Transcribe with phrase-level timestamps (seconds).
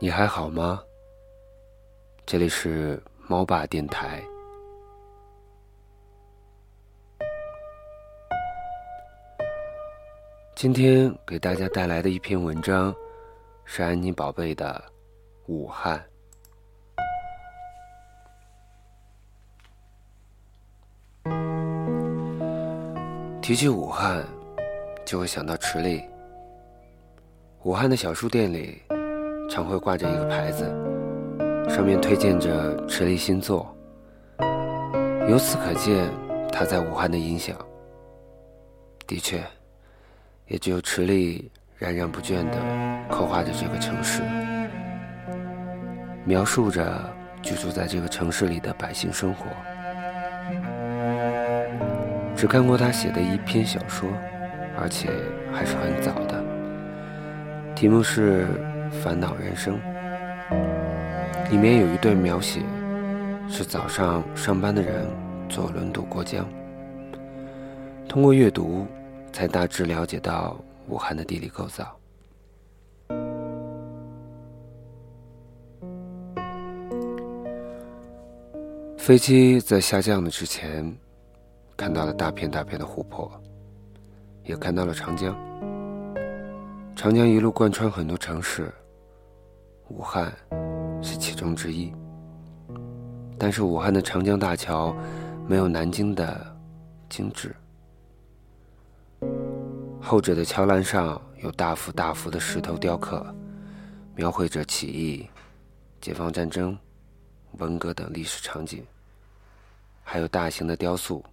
[0.00, 0.82] 你还好吗？
[2.26, 4.22] 这里是猫爸电台。
[10.54, 12.94] 今天给大家带来的一篇文章
[13.64, 14.84] 是安妮宝贝的
[15.52, 15.98] 《武汉》。
[23.40, 24.26] 提起武汉，
[25.04, 26.02] 就会想到池里。
[27.62, 28.82] 武汉的小书店里，
[29.48, 30.64] 常会挂着一个牌子，
[31.68, 33.74] 上面推荐着池力新作。
[35.28, 36.10] 由此可见，
[36.50, 37.56] 他在武汉的影响。
[39.06, 39.42] 的确，
[40.48, 42.58] 也只有池力孜孜不倦地
[43.10, 44.22] 刻画着这个城市，
[46.24, 46.98] 描述着
[47.42, 49.46] 居住在这个城市里的百姓生活。
[52.34, 54.08] 只看过他写的一篇小说，
[54.78, 55.10] 而且
[55.52, 56.42] 还是很早的，
[57.74, 58.46] 题目是
[59.02, 59.78] 《烦恼人生》。
[61.50, 62.62] 里面有一段描写，
[63.48, 65.06] 是早上上班的人
[65.48, 66.46] 坐轮渡过江。
[68.08, 68.86] 通过阅读，
[69.32, 70.56] 才大致了解到
[70.88, 71.96] 武汉的地理构造。
[78.96, 80.94] 飞机在下降的之前。
[81.76, 83.28] 看到了大片大片的湖泊，
[84.44, 85.36] 也看到了长江。
[86.94, 88.72] 长江一路贯穿很多城市，
[89.88, 90.32] 武汉
[91.02, 91.92] 是其中之一。
[93.38, 94.94] 但是武汉的长江大桥
[95.46, 96.56] 没有南京的
[97.08, 97.54] 精致，
[100.00, 103.26] 后者的桥栏上有大幅大幅的石头雕刻，
[104.14, 105.28] 描绘着起义、
[106.00, 106.78] 解放战争、
[107.58, 108.84] 文革等历史场景，
[110.02, 111.24] 还有大型的雕塑。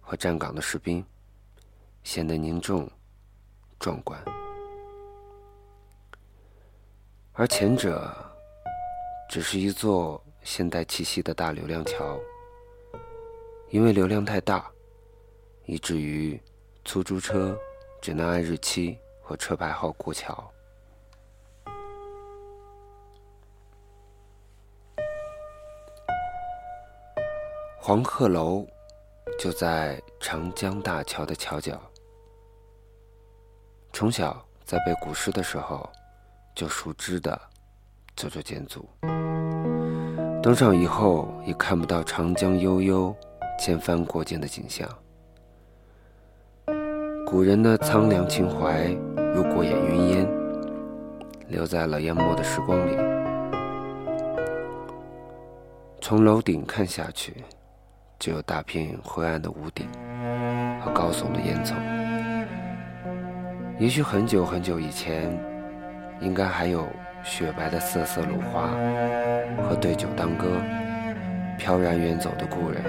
[0.00, 1.04] 和站岗的士兵，
[2.02, 2.90] 显得凝重、
[3.78, 4.18] 壮观；
[7.38, 8.12] 而前者
[9.28, 12.18] 只是一座现代气息的大流量桥，
[13.70, 14.68] 因为流量太大，
[15.64, 16.40] 以至于
[16.84, 17.56] 出租车
[18.02, 20.52] 只能按日期和车牌号过桥。
[27.78, 28.66] 黄鹤楼。
[29.38, 31.80] 就在长江大桥的桥角。
[33.92, 35.88] 从小在背古诗的时候，
[36.58, 37.40] 就熟知的
[38.16, 38.84] 这座建筑。
[40.42, 43.14] 登上以后，也看不到长江悠悠、
[43.60, 44.88] 千帆过尽的景象。
[47.24, 48.88] 古人的苍凉情怀，
[49.32, 50.28] 如过眼云烟，
[51.46, 52.96] 留在了淹没的时光里。
[56.00, 57.44] 从楼顶看下去。
[58.20, 59.86] 只有大片灰暗的屋顶
[60.80, 61.76] 和高耸的烟囱。
[63.78, 65.30] 也许很久很久以前，
[66.20, 66.88] 应该还有
[67.22, 68.70] 雪白的瑟瑟芦花
[69.62, 70.60] 和对酒当歌、
[71.58, 72.82] 飘然远走的故人。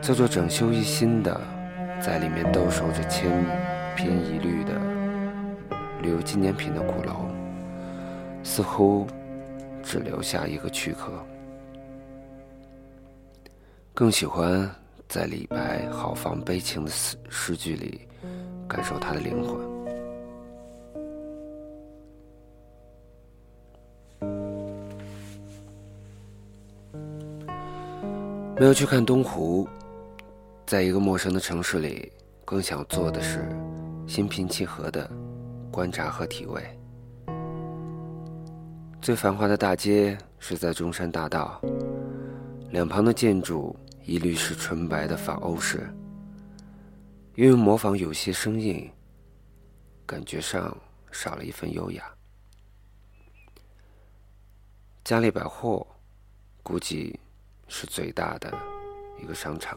[0.00, 1.40] 这座整修一新的，
[2.00, 3.30] 在里面兜售着千
[3.96, 4.72] 篇一律的
[6.02, 7.26] 旅游纪念品的鼓楼，
[8.42, 9.06] 似乎
[9.82, 11.12] 只留下一个躯壳。
[13.94, 14.70] 更喜欢
[15.08, 18.02] 在李白豪放悲情的诗诗句里
[18.68, 19.73] 感受他的灵魂。
[28.56, 29.68] 没有去看东湖，
[30.64, 32.12] 在一个陌生的城市里，
[32.44, 33.48] 更想做的是
[34.06, 35.10] 心平气和的
[35.72, 36.62] 观察和体味。
[39.02, 41.60] 最繁华的大街是在中山大道，
[42.70, 43.76] 两旁的建筑。
[44.06, 45.90] 一律是纯白的仿欧式，
[47.36, 48.86] 因为模仿有些生硬，
[50.04, 50.76] 感觉上
[51.10, 52.04] 少了一份优雅。
[55.02, 55.86] 嘉利百货
[56.62, 57.18] 估计
[57.76, 58.56] 是最大的
[59.20, 59.76] 一个商场，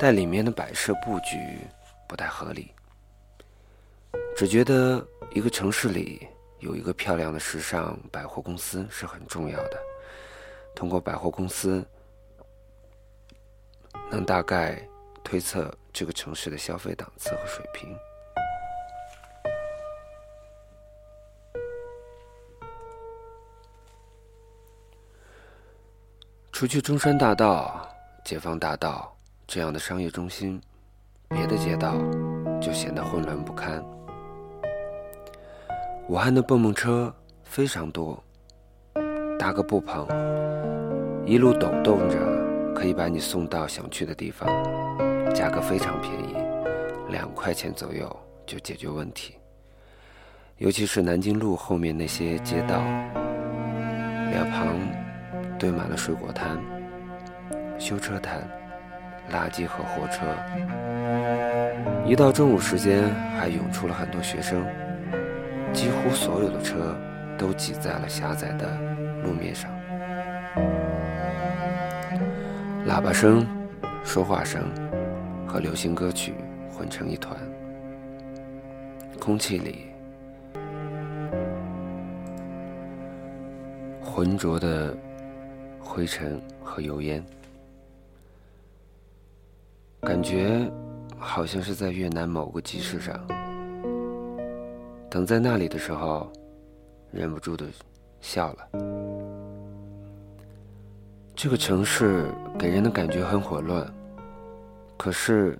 [0.00, 1.36] 但里面的摆设布局
[2.08, 2.72] 不太合理。
[4.34, 6.26] 只觉得一个城市里
[6.60, 9.78] 有一个漂亮的时尚百货公司是很重要的，
[10.74, 11.86] 通过百货公司。
[14.08, 14.80] 能大概
[15.24, 17.94] 推测这个城市的消费档次和水平。
[26.58, 27.86] 除去中山大道、
[28.24, 29.14] 解放大道
[29.46, 30.58] 这样的商业中心，
[31.28, 31.92] 别的街道
[32.62, 33.84] 就显得混乱不堪。
[36.08, 37.14] 武汉的蹦蹦车
[37.44, 38.18] 非常多，
[39.38, 40.08] 搭个布棚，
[41.26, 42.16] 一路抖动着。
[42.74, 44.48] 可以把你送到想去的地方，
[45.34, 46.36] 价格非常便宜，
[47.10, 48.08] 两块钱左右
[48.46, 49.34] 就解决问题。
[50.56, 52.78] 尤其是南京路后面那些街道，
[54.30, 54.74] 两旁
[55.58, 56.58] 堆满了水果摊、
[57.78, 58.46] 修车摊、
[59.32, 60.26] 垃圾和货车。
[62.04, 63.02] 一到中午时间，
[63.38, 64.64] 还涌出了很多学生，
[65.72, 66.96] 几乎所有的车
[67.36, 68.78] 都挤在了狭窄的
[69.22, 69.70] 路面上。
[72.86, 73.46] 喇叭声、
[74.04, 74.62] 说话声
[75.46, 76.34] 和流行歌曲
[76.70, 77.36] 混成一团，
[79.20, 79.86] 空气里。
[84.02, 84.96] 浑浊的
[85.86, 87.24] 灰尘和油烟，
[90.00, 90.70] 感觉
[91.16, 93.18] 好像是在越南某个集市上。
[95.08, 96.30] 等在那里的时候，
[97.12, 97.64] 忍不住的
[98.20, 98.68] 笑了。
[101.34, 103.90] 这个城市给人的感觉很混乱，
[104.98, 105.58] 可是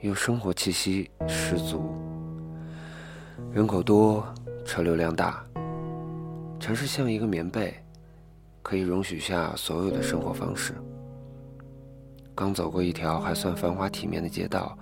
[0.00, 1.94] 又生活气息十足。
[3.52, 4.26] 人口多，
[4.66, 5.42] 车流量大，
[6.58, 7.81] 城市像一个棉被。
[8.72, 10.72] 可以容许下所有的生活方式。
[12.34, 14.78] 刚走过一条还算繁华体面的街道，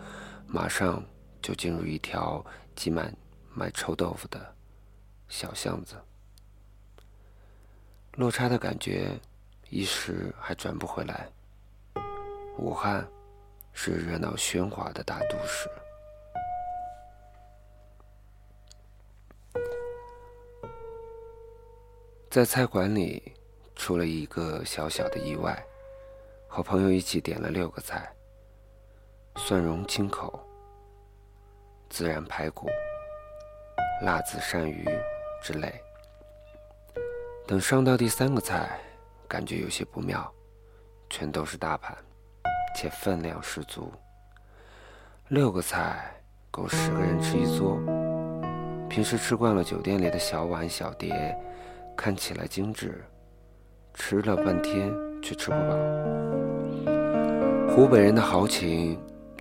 [0.46, 1.02] 马上
[1.42, 2.46] 就进入一条
[2.76, 3.12] 挤满
[3.52, 4.54] 卖臭豆腐的
[5.26, 5.96] 小巷子。
[8.12, 9.10] 落差的感觉
[9.70, 11.28] 一时还转不回来。
[12.58, 13.04] 武汉
[13.72, 15.68] 是热闹喧哗的大都市，
[22.30, 23.34] 在菜馆里。
[23.80, 25.58] 出了一个小小的意外，
[26.46, 28.12] 和朋友一起点了六个菜：
[29.36, 30.38] 蒜蓉清口、
[31.90, 32.68] 孜然排骨、
[34.02, 34.86] 辣子鳝鱼
[35.42, 35.72] 之类。
[37.46, 38.78] 等上到第三个菜，
[39.26, 40.30] 感觉有些不妙，
[41.08, 41.96] 全都是大盘，
[42.76, 43.90] 且分量十足。
[45.28, 46.14] 六个菜
[46.50, 47.78] 够十个人吃一桌。
[48.90, 51.34] 平时吃惯了酒店里的小碗小碟，
[51.96, 53.02] 看起来精致。
[54.00, 54.90] 吃了半天
[55.22, 55.76] 却吃不饱。
[57.68, 58.98] 湖北人的豪情，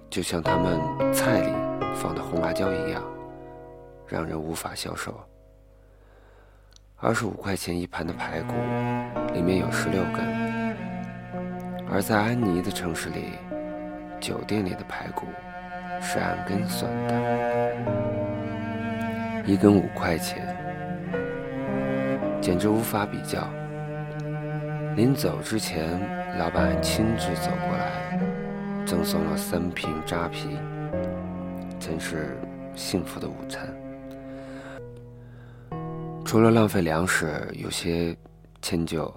[0.10, 0.78] 就像他们
[1.14, 1.50] 菜里
[1.96, 3.02] 放的红辣椒一样，
[4.06, 5.18] 让人无法消受。
[6.98, 8.54] 二十五块钱一盘的排骨，
[9.34, 10.22] 里面有十六根；
[11.90, 13.30] 而在安妮的城市里，
[14.20, 15.26] 酒店里的排骨
[16.02, 17.74] 是按根算的，
[19.46, 20.46] 一根五块钱，
[22.42, 23.48] 简直无法比较。
[24.96, 26.00] 临走之前，
[26.38, 28.20] 老板亲自走过来，
[28.86, 30.50] 赠送了三瓶扎啤，
[31.80, 32.38] 真是
[32.76, 33.74] 幸福的午餐。
[36.26, 38.16] 除了浪费粮食，有些
[38.62, 39.14] 迁就。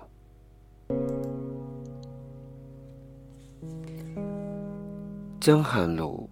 [5.40, 6.30] 江汉路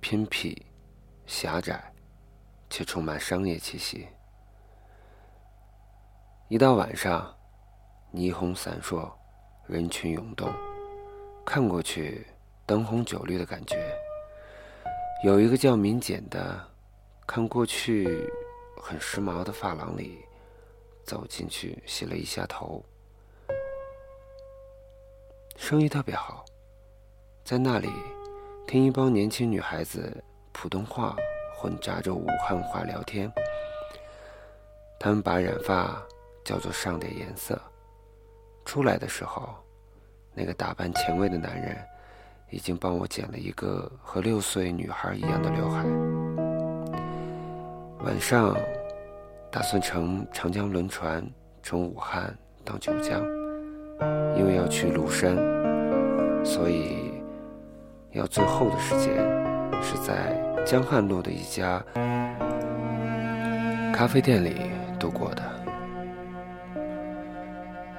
[0.00, 0.64] 偏僻、
[1.26, 1.92] 狭窄，
[2.70, 4.08] 却充满商业气息。
[6.48, 7.37] 一到晚上。
[8.14, 9.10] 霓虹闪烁，
[9.66, 10.50] 人群涌动，
[11.44, 12.26] 看过去
[12.64, 13.76] 灯红酒绿的感觉。
[15.22, 16.58] 有一个叫明简的，
[17.26, 18.30] 看过去
[18.80, 20.24] 很时髦的发廊里，
[21.04, 22.82] 走进去洗了一下头，
[25.56, 26.44] 生意特别好。
[27.44, 27.90] 在那里
[28.66, 31.14] 听一帮年轻女孩子普通话
[31.56, 33.30] 混杂着武汉话聊天，
[34.98, 36.02] 他们把染发
[36.42, 37.60] 叫做上点颜色。
[38.68, 39.48] 出来的时候，
[40.34, 41.74] 那个打扮前卫的男人
[42.50, 45.86] 已经帮我剪了一个和六岁女孩一样的刘海。
[48.04, 48.54] 晚上
[49.50, 51.26] 打算乘长江轮船
[51.62, 53.22] 从武汉到九江，
[54.36, 55.34] 因为要去庐山，
[56.44, 57.14] 所以
[58.12, 59.14] 要最后的时间
[59.82, 61.82] 是在江汉路的一家
[63.94, 64.70] 咖啡店里
[65.00, 65.57] 度过的。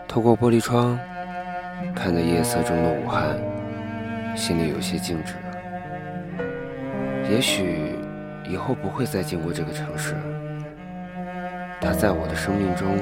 [0.10, 0.98] 透过玻璃窗，
[1.96, 3.40] 看着夜色中的武汉，
[4.36, 5.36] 心里有些静止。
[7.30, 7.96] 也许
[8.50, 10.16] 以后不会再经过这个城市，
[11.80, 12.98] 它在我的生命中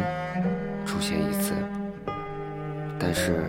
[0.85, 1.53] 出现一次，
[2.99, 3.45] 但是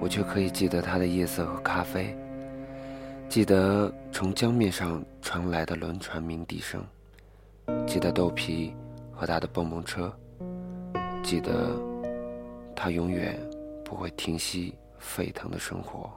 [0.00, 2.16] 我却可以记得它的夜色和咖啡，
[3.28, 6.82] 记得从江面上传来的轮船鸣笛声，
[7.86, 8.74] 记得豆皮
[9.12, 10.10] 和他的蹦蹦车，
[11.22, 11.87] 记得。
[12.80, 13.36] 他永远
[13.84, 16.08] 不会停息沸腾的生活。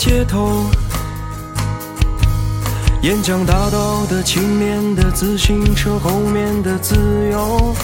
[0.00, 0.64] 街头，
[3.02, 6.96] 沿江大道的前面的自行车，后面的自
[7.30, 7.74] 由。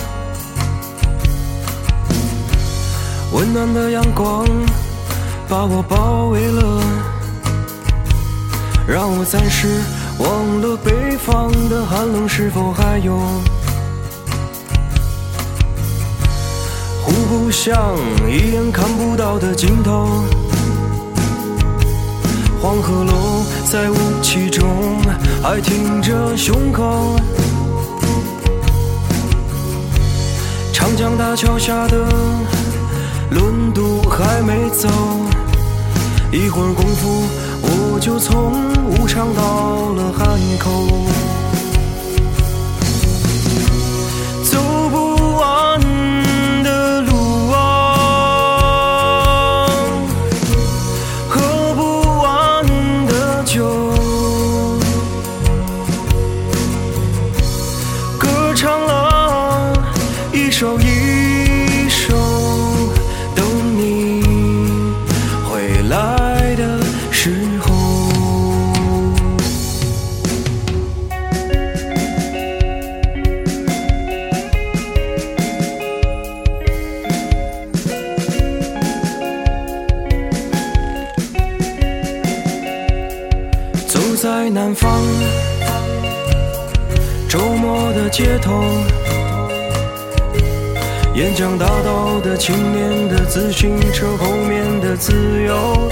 [3.33, 4.47] 温暖的阳光
[5.47, 6.83] 把我包围了，
[8.89, 9.69] 让我暂时
[10.19, 13.21] 忘了北方的寒冷，是否还有？
[17.05, 17.95] 互不相
[18.27, 19.76] 一眼看不到的尽
[22.87, 24.97] 和龙在雾气中
[25.43, 27.17] 还挺着胸口，
[30.73, 32.07] 长江大桥下的
[33.33, 34.89] 轮渡还没走，
[36.31, 37.25] 一会儿功夫
[37.61, 38.53] 我就从
[38.85, 41.16] 武昌到了汉口。
[84.57, 84.91] 南方，
[87.29, 88.65] 周末的街头，
[91.15, 95.91] 沿江大道的青年的自行车后面的自由，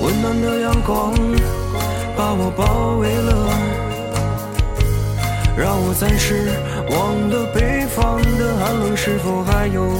[0.00, 1.12] 温暖的阳光
[2.16, 3.50] 把我包围了，
[5.58, 6.52] 让我暂时
[6.88, 9.90] 忘了北方的寒冷，是否还有？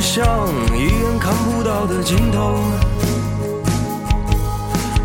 [0.00, 0.26] 像
[0.74, 2.54] 一眼看不到的尽头，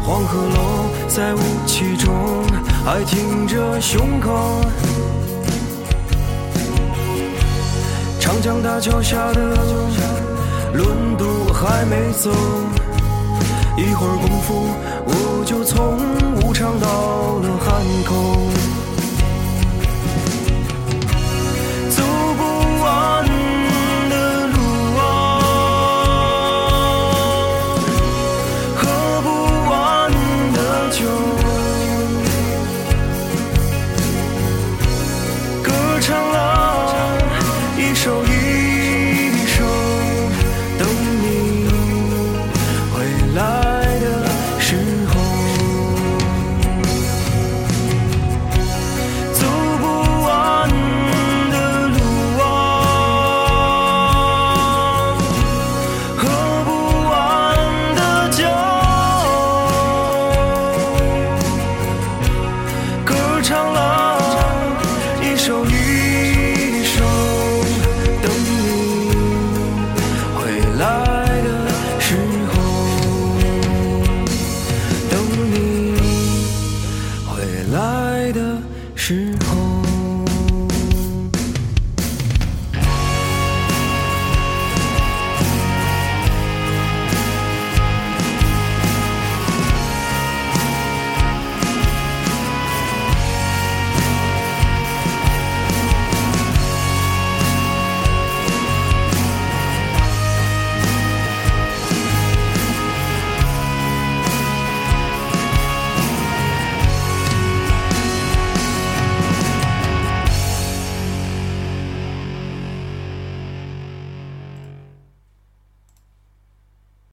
[0.03, 2.43] 黄鹤楼在雾气中
[2.85, 4.61] 还挺着胸口，
[8.19, 9.41] 长江大桥下的
[10.73, 12.29] 轮渡还没走，
[13.77, 14.69] 一会儿功夫
[15.05, 15.97] 我就从
[16.41, 18.11] 武昌到了汉口。